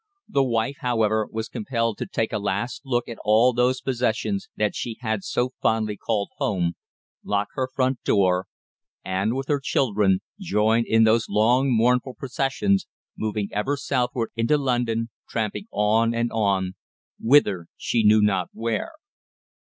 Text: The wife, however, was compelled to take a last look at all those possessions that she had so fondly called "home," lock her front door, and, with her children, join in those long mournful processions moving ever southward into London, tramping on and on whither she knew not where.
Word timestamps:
The 0.27 0.43
wife, 0.43 0.77
however, 0.79 1.27
was 1.31 1.47
compelled 1.47 1.99
to 1.99 2.07
take 2.07 2.33
a 2.33 2.39
last 2.39 2.81
look 2.83 3.07
at 3.07 3.19
all 3.23 3.53
those 3.53 3.81
possessions 3.81 4.49
that 4.55 4.73
she 4.75 4.97
had 5.01 5.23
so 5.23 5.51
fondly 5.61 5.95
called 5.95 6.29
"home," 6.37 6.73
lock 7.23 7.49
her 7.53 7.67
front 7.71 8.03
door, 8.03 8.47
and, 9.05 9.35
with 9.35 9.47
her 9.47 9.59
children, 9.63 10.21
join 10.39 10.85
in 10.87 11.03
those 11.03 11.29
long 11.29 11.71
mournful 11.71 12.15
processions 12.15 12.87
moving 13.15 13.49
ever 13.51 13.77
southward 13.77 14.31
into 14.35 14.57
London, 14.57 15.11
tramping 15.29 15.67
on 15.69 16.15
and 16.15 16.31
on 16.31 16.73
whither 17.19 17.67
she 17.77 18.01
knew 18.03 18.23
not 18.23 18.49
where. 18.53 18.93